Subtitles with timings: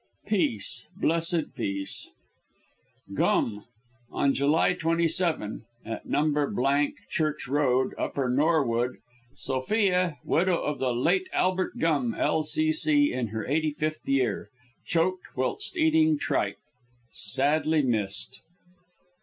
[0.25, 2.09] Peace, blessed Peace.
[3.13, 3.65] GUM.
[4.11, 6.83] On July 27, at No.
[7.07, 8.97] Church Road, Upper Norwood,
[9.35, 14.49] Sophia, widow of the late Albert Gum, L.C.C., in her 85th year.
[14.83, 16.57] Choked whilst eating tripe.
[17.11, 18.41] Sadly missed!